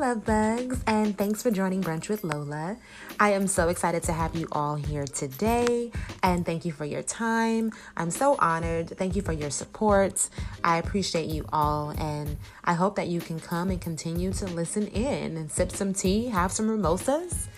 [0.00, 2.78] Love bugs, and thanks for joining Brunch with Lola.
[3.20, 5.92] I am so excited to have you all here today,
[6.22, 7.70] and thank you for your time.
[7.98, 8.96] I'm so honored.
[8.96, 10.30] Thank you for your support.
[10.64, 14.86] I appreciate you all, and I hope that you can come and continue to listen
[14.86, 17.50] in and sip some tea, have some mimosas.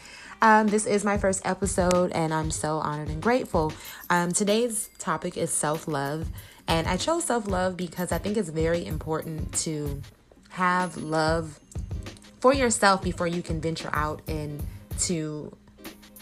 [0.42, 3.72] Um, this is my first episode, and I'm so honored and grateful.
[4.10, 6.26] Um, today's topic is self love,
[6.66, 10.02] and I chose self love because I think it's very important to
[10.48, 11.60] have love
[12.42, 15.56] for yourself before you can venture out into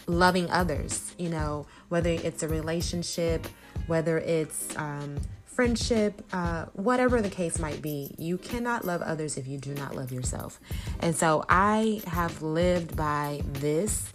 [0.05, 1.15] loving others.
[1.17, 3.47] You know, whether it's a relationship,
[3.87, 9.47] whether it's um, friendship, uh, whatever the case might be, you cannot love others if
[9.47, 10.59] you do not love yourself.
[10.99, 14.13] And so I have lived by this.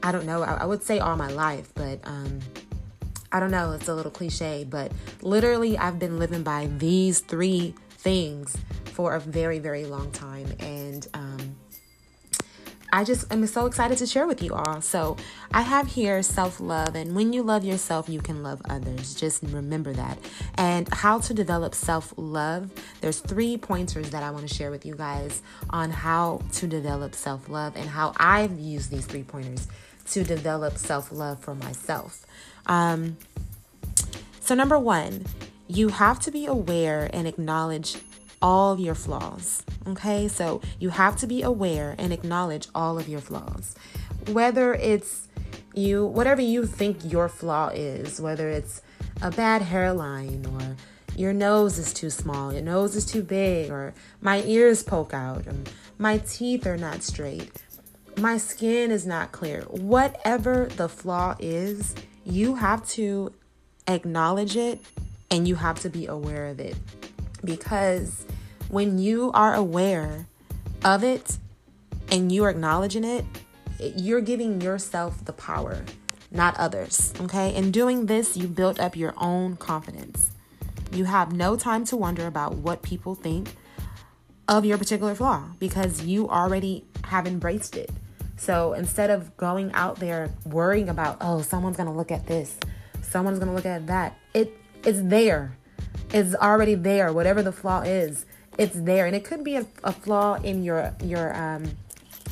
[0.00, 2.38] I don't know, I, I would say all my life, but um,
[3.32, 7.74] I don't know, it's a little cliche, but literally, I've been living by these three
[7.90, 8.56] things
[8.92, 10.52] for a very, very long time.
[10.60, 11.56] And um,
[12.94, 14.82] I just am so excited to share with you all.
[14.82, 15.16] So,
[15.54, 19.14] I have here self love, and when you love yourself, you can love others.
[19.14, 20.18] Just remember that.
[20.56, 22.70] And how to develop self love.
[23.00, 27.14] There's three pointers that I want to share with you guys on how to develop
[27.14, 29.68] self love and how I've used these three pointers
[30.10, 32.26] to develop self love for myself.
[32.66, 33.16] Um,
[34.40, 35.24] so, number one,
[35.66, 37.96] you have to be aware and acknowledge
[38.42, 39.62] all your flaws.
[39.86, 43.74] Okay, so you have to be aware and acknowledge all of your flaws.
[44.28, 45.28] Whether it's
[45.74, 48.82] you, whatever you think your flaw is, whether it's
[49.22, 50.76] a bad hairline or
[51.16, 55.46] your nose is too small, your nose is too big, or my ears poke out,
[55.46, 57.62] and my teeth are not straight,
[58.18, 59.62] my skin is not clear.
[59.62, 63.32] Whatever the flaw is, you have to
[63.86, 64.80] acknowledge it
[65.30, 66.76] and you have to be aware of it
[67.44, 68.26] because
[68.68, 70.26] when you are aware
[70.84, 71.38] of it
[72.10, 73.24] and you are acknowledging it,
[73.96, 75.84] you're giving yourself the power,
[76.30, 77.12] not others.
[77.20, 77.54] Okay.
[77.54, 80.30] In doing this, you build up your own confidence.
[80.92, 83.56] You have no time to wonder about what people think
[84.48, 87.90] of your particular flaw because you already have embraced it.
[88.36, 92.56] So instead of going out there worrying about, oh, someone's gonna look at this,
[93.00, 95.56] someone's gonna look at that, it it's there.
[96.12, 97.12] It's already there.
[97.12, 98.26] Whatever the flaw is,
[98.58, 99.06] it's there.
[99.06, 101.64] And it could be a, a flaw in your your um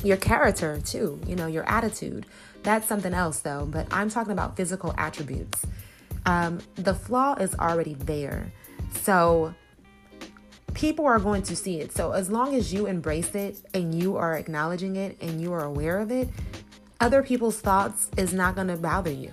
[0.03, 2.25] your character too you know your attitude.
[2.63, 5.65] That's something else though but i'm talking about physical attributes.
[6.25, 8.51] Um the flaw is already there.
[8.93, 9.53] So
[10.73, 11.91] people are going to see it.
[11.91, 15.63] So as long as you embrace it and you are acknowledging it and you are
[15.63, 16.29] aware of it
[16.99, 19.31] other people's thoughts is not going to bother you.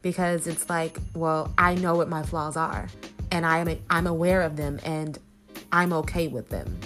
[0.00, 2.88] Because it's like well i know what my flaws are
[3.30, 5.18] and i am i'm aware of them and
[5.72, 6.78] I'm okay with them.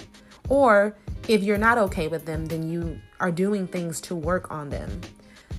[0.49, 0.95] Or
[1.27, 5.01] if you're not okay with them, then you are doing things to work on them.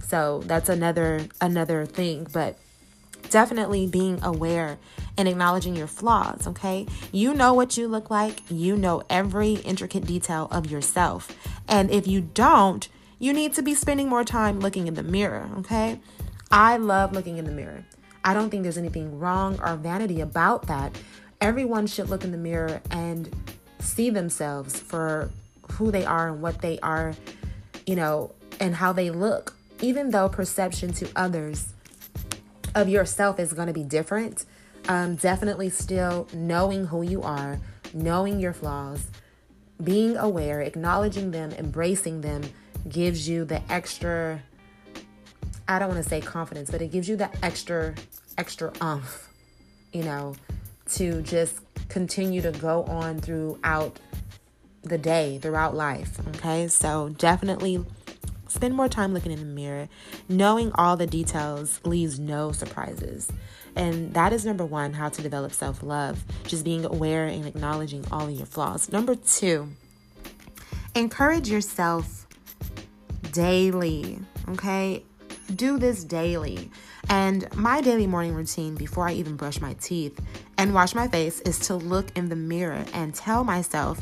[0.06, 2.59] So that's another another thing, but
[3.31, 4.78] definitely being aware
[5.17, 6.87] and acknowledging your flaws, okay?
[7.11, 8.43] You know what you look like.
[8.51, 11.34] You know every intricate detail of yourself.
[11.66, 12.87] And if you don't,
[13.19, 16.01] you need to be spending more time looking in the mirror, okay?
[16.51, 17.84] I love looking in the mirror.
[18.25, 20.97] I don't think there's anything wrong or vanity about that
[21.45, 23.31] everyone should look in the mirror and
[23.79, 25.31] see themselves for
[25.73, 27.15] who they are and what they are,
[27.87, 29.55] you know, and how they look.
[29.83, 31.75] Even though perception to others
[32.75, 34.47] of yourself is going to be different,
[34.89, 37.61] um, definitely still knowing who you are,
[37.93, 39.07] knowing your flaws,
[39.83, 42.43] being aware, acknowledging them, embracing them
[42.89, 44.43] gives you the extra,
[45.67, 47.95] I don't want to say confidence, but it gives you that extra,
[48.37, 49.29] extra umph,
[49.93, 50.35] you know,
[50.93, 53.99] to just continue to go on throughout
[54.83, 56.19] the day, throughout life.
[56.37, 57.84] Okay, so definitely
[58.49, 59.89] spend more time looking in the mirror.
[60.28, 63.31] Knowing all the details leaves no surprises.
[63.77, 68.05] And that is number one, how to develop self love, just being aware and acknowledging
[68.13, 68.93] all of your flaws.
[68.93, 69.69] Number two,
[70.95, 72.27] encourage yourself
[73.33, 74.21] daily.
[74.51, 75.03] Okay,
[75.55, 76.71] do this daily.
[77.09, 80.21] And my daily morning routine before I even brush my teeth
[80.59, 84.01] and wash my face is to look in the mirror and tell myself,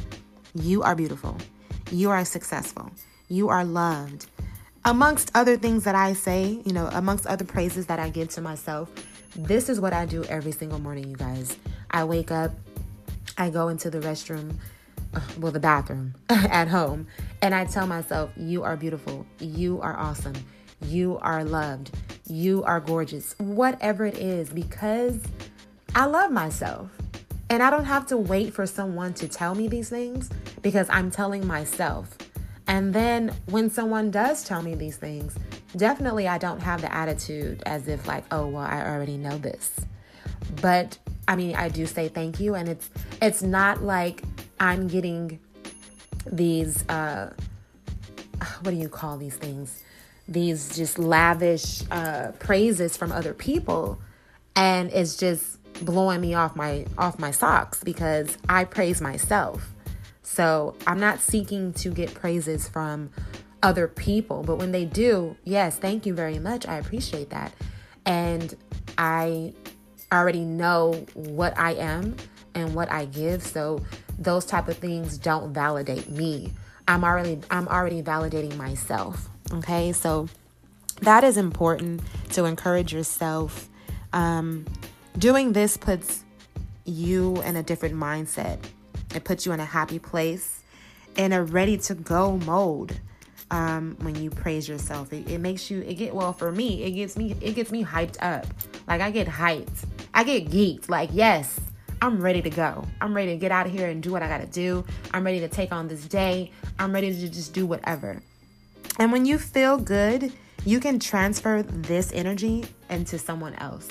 [0.55, 1.37] You are beautiful.
[1.91, 2.91] You are successful.
[3.29, 4.27] You are loved.
[4.85, 8.41] Amongst other things that I say, you know, amongst other praises that I give to
[8.41, 8.91] myself,
[9.37, 11.57] this is what I do every single morning, you guys.
[11.91, 12.53] I wake up,
[13.39, 14.57] I go into the restroom,
[15.15, 17.07] uh, well, the bathroom at home,
[17.41, 19.27] and I tell myself, You are beautiful.
[19.39, 20.35] You are awesome.
[20.85, 21.91] You are loved.
[22.29, 23.35] You are gorgeous.
[23.39, 25.21] Whatever it is, because
[25.95, 26.91] I love myself.
[27.51, 30.31] And I don't have to wait for someone to tell me these things
[30.63, 32.17] because I'm telling myself
[32.67, 35.37] And then when someone does tell me these things,
[35.77, 39.75] definitely I don't have the attitude as if like, oh, well, I already know this.
[40.61, 40.99] But
[41.29, 42.91] I mean, I do say thank you and it's
[43.21, 44.23] it's not like
[44.61, 45.39] I'm getting
[46.27, 47.33] these uh
[48.63, 49.83] what do you call these things?
[50.33, 54.01] These just lavish uh praises from other people
[54.57, 59.71] and it's just blowing me off my off my socks because I praise myself.
[60.23, 63.11] So, I'm not seeking to get praises from
[63.63, 66.67] other people, but when they do, yes, thank you very much.
[66.67, 67.53] I appreciate that.
[68.07, 68.55] And
[68.97, 69.53] I
[70.13, 72.17] already know what I am
[72.55, 73.85] and what I give, so
[74.19, 76.53] those type of things don't validate me.
[76.87, 79.29] I'm already I'm already validating myself.
[79.53, 79.93] Okay?
[79.93, 80.29] So
[81.01, 83.69] that is important to encourage yourself.
[84.13, 84.67] Um,
[85.19, 86.25] doing this puts
[86.85, 88.59] you in a different mindset.
[89.15, 90.63] It puts you in a happy place,
[91.17, 92.99] in a ready to go mode
[93.51, 95.13] um, when you praise yourself.
[95.13, 96.83] It, it makes you it get well for me.
[96.83, 98.47] It gets me it gets me hyped up.
[98.89, 99.85] Like I get hyped.
[100.15, 100.89] I get geeked.
[100.89, 101.61] Like yes,
[102.01, 102.87] I'm ready to go.
[103.01, 104.85] I'm ready to get out of here and do what I got to do.
[105.13, 106.51] I'm ready to take on this day.
[106.79, 108.21] I'm ready to just do whatever.
[108.99, 110.33] And when you feel good,
[110.65, 113.89] you can transfer this energy into someone else.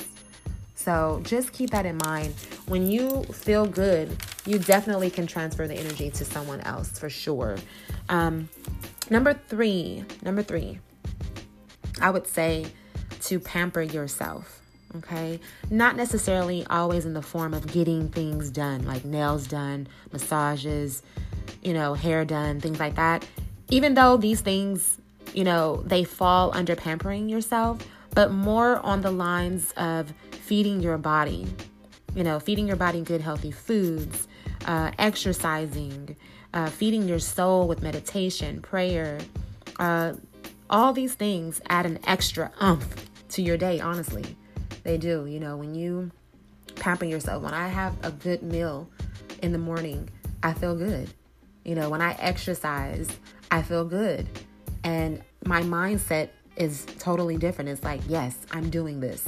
[0.75, 2.33] So just keep that in mind.
[2.67, 7.57] When you feel good, you definitely can transfer the energy to someone else for sure.
[8.09, 8.49] Um,
[9.11, 10.79] Number three, number three,
[11.99, 12.67] I would say
[13.23, 14.61] to pamper yourself.
[14.95, 21.03] Okay, not necessarily always in the form of getting things done, like nails done, massages,
[21.61, 23.25] you know, hair done, things like that.
[23.71, 24.97] Even though these things,
[25.33, 27.79] you know, they fall under pampering yourself,
[28.13, 31.47] but more on the lines of feeding your body,
[32.13, 34.27] you know, feeding your body good, healthy foods,
[34.65, 36.15] uh, exercising,
[36.53, 39.19] uh, feeding your soul with meditation, prayer,
[39.79, 40.13] uh,
[40.69, 44.35] all these things add an extra umph to your day, honestly.
[44.83, 45.25] They do.
[45.25, 46.11] You know, when you
[46.75, 48.89] pamper yourself, when I have a good meal
[49.41, 50.09] in the morning,
[50.43, 51.09] I feel good.
[51.63, 53.07] You know, when I exercise,
[53.49, 54.27] I feel good.
[54.83, 57.69] And my mindset is totally different.
[57.69, 59.23] It's like, yes, I'm doing this.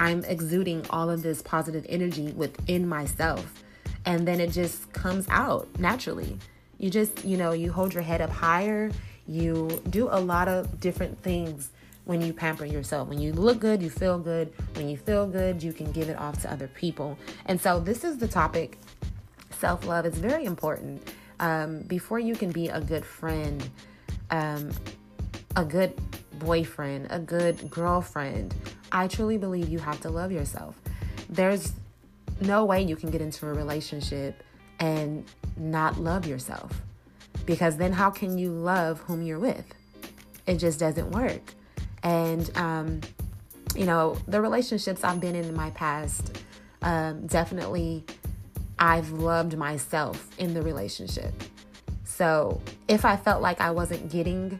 [0.00, 3.64] I'm exuding all of this positive energy within myself.
[4.04, 6.38] And then it just comes out naturally.
[6.78, 8.90] You just, you know, you hold your head up higher.
[9.26, 11.70] You do a lot of different things
[12.04, 13.08] when you pamper yourself.
[13.08, 14.52] When you look good, you feel good.
[14.74, 17.18] When you feel good, you can give it off to other people.
[17.46, 18.78] And so, this is the topic
[19.58, 21.02] self love is very important.
[21.40, 23.68] Um, before you can be a good friend,
[24.30, 24.70] um,
[25.56, 25.98] a good
[26.38, 28.54] boyfriend, a good girlfriend,
[28.92, 30.80] I truly believe you have to love yourself.
[31.28, 31.72] There's
[32.40, 34.42] no way you can get into a relationship
[34.78, 35.24] and
[35.56, 36.80] not love yourself.
[37.46, 39.64] Because then, how can you love whom you're with?
[40.46, 41.54] It just doesn't work.
[42.02, 43.00] And, um,
[43.74, 46.42] you know, the relationships I've been in in my past,
[46.82, 48.04] um, definitely
[48.78, 51.32] I've loved myself in the relationship.
[52.04, 54.58] So if I felt like I wasn't getting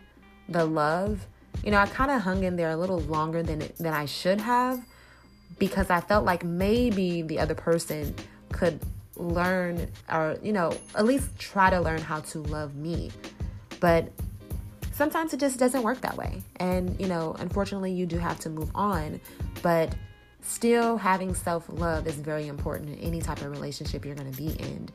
[0.48, 1.26] the love,
[1.64, 4.06] you know, I kind of hung in there a little longer than it, than I
[4.06, 4.84] should have
[5.58, 8.14] because I felt like maybe the other person
[8.52, 8.80] could
[9.16, 13.10] learn or you know at least try to learn how to love me.
[13.80, 14.10] But
[14.92, 16.42] sometimes it just doesn't work that way.
[16.56, 19.20] And you know unfortunately you do have to move on.
[19.62, 19.94] But
[20.48, 24.48] still having self-love is very important in any type of relationship you're going to be
[24.62, 24.88] in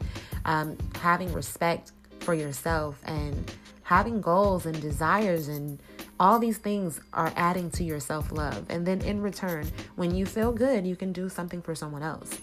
[0.45, 5.81] um, having respect for yourself and having goals and desires and
[6.19, 10.51] all these things are adding to your self-love and then in return when you feel
[10.51, 12.39] good you can do something for someone else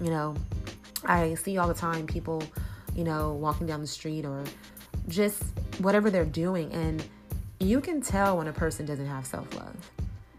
[0.00, 0.34] you know
[1.04, 2.42] I see all the time people,
[2.94, 4.44] you know, walking down the street or
[5.08, 5.42] just
[5.78, 6.72] whatever they're doing.
[6.72, 7.04] And
[7.58, 9.76] you can tell when a person doesn't have self love.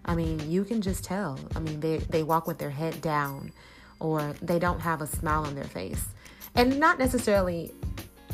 [0.06, 1.40] I mean, you can just tell.
[1.56, 3.52] I mean, they, they walk with their head down
[4.00, 6.06] or they don't have a smile on their face.
[6.56, 7.72] And not necessarily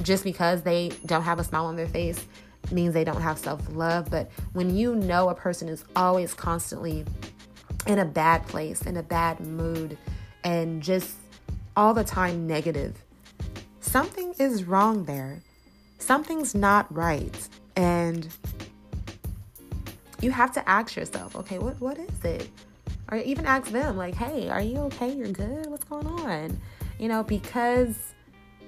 [0.01, 2.25] just because they don't have a smile on their face
[2.71, 4.09] means they don't have self love.
[4.09, 7.05] But when you know a person is always constantly
[7.87, 9.97] in a bad place, in a bad mood,
[10.43, 11.15] and just
[11.75, 13.03] all the time negative.
[13.79, 15.41] Something is wrong there.
[15.97, 17.47] Something's not right.
[17.75, 18.27] And
[20.21, 22.49] you have to ask yourself, okay, what, what is it?
[23.11, 25.13] Or even ask them, like, hey, are you okay?
[25.13, 25.67] You're good?
[25.67, 26.59] What's going on?
[26.99, 27.95] You know, because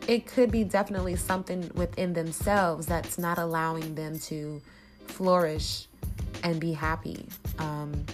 [0.08, 4.62] it could be definitely something within themselves that's not allowing them to
[5.05, 5.88] flourish
[6.43, 7.25] and be happy.
[7.60, 8.05] Um,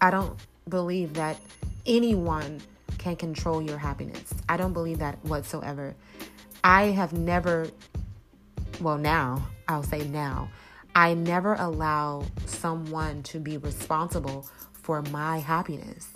[0.00, 1.38] I don't believe that
[1.86, 2.60] anyone
[2.98, 4.32] can control your happiness.
[4.48, 5.94] I don't believe that whatsoever.
[6.62, 7.68] I have never
[8.82, 10.48] well, now, I'll say now,
[10.94, 16.08] I never allow someone to be responsible for my happiness.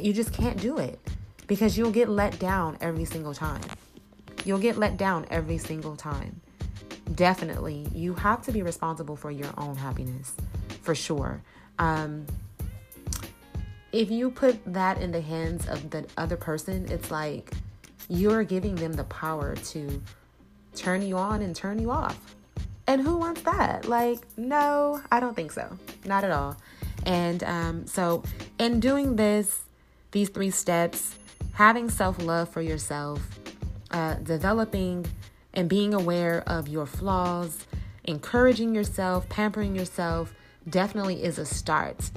[0.00, 0.98] You just can't do it
[1.46, 3.62] because you'll get let down every single time.
[4.44, 6.40] You'll get let down every single time.
[7.14, 10.34] Definitely, you have to be responsible for your own happiness,
[10.80, 11.42] for sure.
[11.78, 12.26] Um,
[13.92, 17.52] if you put that in the hands of the other person, it's like
[18.08, 20.02] you're giving them the power to
[20.74, 22.34] turn you on and turn you off.
[22.86, 23.86] And who wants that?
[23.86, 25.78] Like, no, I don't think so.
[26.04, 26.56] Not at all.
[27.04, 28.22] And um, so,
[28.58, 29.60] in doing this,
[30.10, 31.14] these three steps,
[31.54, 33.20] having self love for yourself,
[33.90, 35.06] uh, developing
[35.54, 37.66] and being aware of your flaws,
[38.04, 40.32] encouraging yourself, pampering yourself,
[40.68, 42.10] definitely is a start.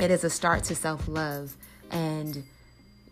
[0.00, 1.56] It is a start to self love.
[1.90, 2.44] And,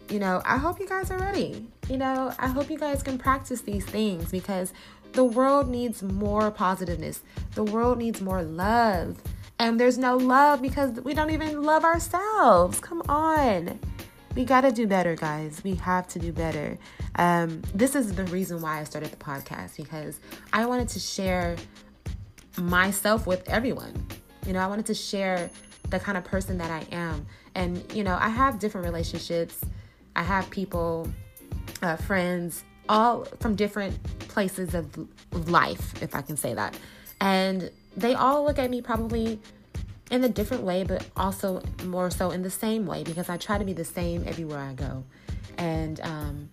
[0.08, 1.66] you know, I hope you guys are ready.
[1.88, 4.72] You know, I hope you guys can practice these things because
[5.12, 7.22] the world needs more positiveness,
[7.54, 9.20] the world needs more love.
[9.58, 12.80] And there's no love because we don't even love ourselves.
[12.80, 13.78] Come on.
[14.34, 15.62] We got to do better, guys.
[15.62, 16.78] We have to do better.
[17.16, 20.18] Um, this is the reason why I started the podcast because
[20.52, 21.56] I wanted to share
[22.56, 24.06] myself with everyone.
[24.46, 25.50] You know, I wanted to share
[25.90, 27.26] the kind of person that I am.
[27.54, 29.60] And, you know, I have different relationships,
[30.16, 31.08] I have people,
[31.82, 33.94] uh, friends, all from different
[34.28, 34.86] places of
[35.48, 36.76] life, if I can say that.
[37.20, 39.38] And they all look at me probably
[40.10, 43.58] in a different way, but also more so in the same way because I try
[43.58, 45.04] to be the same everywhere I go.
[45.56, 46.48] And um,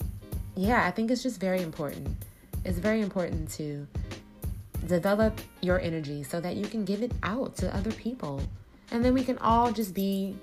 [0.56, 2.16] yeah, I think it's just very important.
[2.64, 3.88] It's very important to
[4.86, 8.42] develop your energy so that you can give it out to other people
[8.92, 10.36] and then we can all just be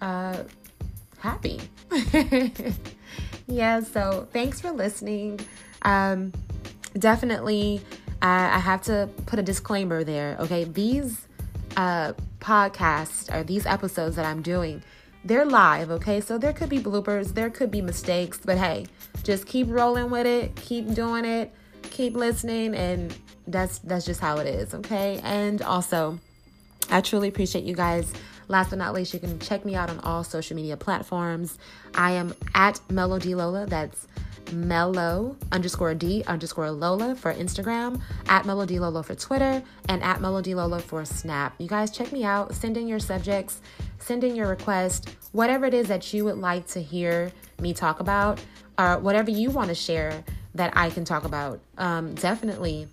[0.00, 0.36] uh,
[1.20, 1.60] happy.
[3.46, 5.40] yeah, so thanks for listening.
[5.82, 6.32] Um,
[6.98, 7.82] definitely,
[8.22, 10.36] I have to put a disclaimer there.
[10.40, 11.26] Okay, these
[11.76, 14.82] uh, podcasts or these episodes that I'm doing,
[15.24, 15.90] they're live.
[15.90, 18.86] Okay, so there could be bloopers, there could be mistakes, but hey,
[19.22, 24.38] just keep rolling with it, keep doing it, keep listening, and that's that's just how
[24.38, 24.74] it is.
[24.74, 26.18] Okay, and also
[26.90, 28.12] I truly appreciate you guys.
[28.50, 31.56] Last but not least, you can check me out on all social media platforms.
[31.94, 33.64] I am at Melody Lola.
[33.64, 34.08] That's
[34.50, 40.56] Mellow underscore D underscore Lola for Instagram, at Melody Lola for Twitter, and at Melody
[40.56, 41.54] Lola for Snap.
[41.58, 42.52] You guys check me out.
[42.52, 43.60] Send in your subjects,
[44.00, 47.30] send in your request, whatever it is that you would like to hear
[47.60, 48.42] me talk about,
[48.76, 50.24] or whatever you want to share
[50.56, 51.60] that I can talk about.
[51.78, 52.88] Um, definitely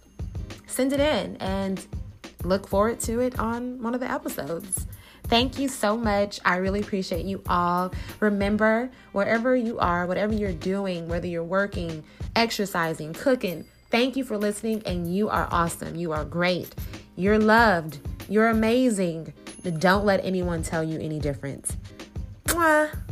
[0.68, 1.84] send it in and
[2.44, 4.86] look forward to it on one of the episodes.
[5.28, 6.40] Thank you so much.
[6.46, 7.94] I really appreciate you all.
[8.20, 12.04] Remember, wherever you are, whatever you're doing, whether you're working,
[12.36, 14.82] exercising, cooking, thank you for listening.
[14.86, 15.96] And you are awesome.
[15.96, 16.74] You are great.
[17.16, 18.00] You're loved.
[18.30, 19.34] You're amazing.
[19.80, 21.76] Don't let anyone tell you any different.
[22.46, 23.07] Mwah.